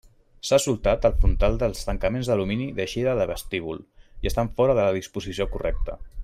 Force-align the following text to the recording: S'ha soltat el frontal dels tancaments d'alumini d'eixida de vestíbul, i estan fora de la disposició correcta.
S'ha 0.49 0.57
soltat 0.61 1.03
el 1.09 1.19
frontal 1.25 1.59
dels 1.63 1.81
tancaments 1.89 2.31
d'alumini 2.31 2.67
d'eixida 2.79 3.13
de 3.21 3.29
vestíbul, 3.33 3.85
i 4.25 4.31
estan 4.33 4.51
fora 4.57 4.79
de 4.81 4.83
la 4.89 4.97
disposició 5.01 5.49
correcta. 5.57 6.01